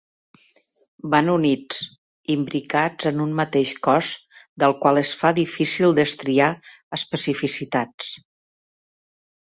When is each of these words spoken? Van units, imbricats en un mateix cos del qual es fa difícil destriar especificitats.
Van 1.15 1.27
units, 1.33 1.81
imbricats 2.35 3.09
en 3.11 3.21
un 3.27 3.35
mateix 3.41 3.73
cos 3.89 4.09
del 4.65 4.75
qual 4.87 5.03
es 5.05 5.13
fa 5.23 5.33
difícil 5.41 5.97
destriar 6.01 6.51
especificitats. 7.01 8.11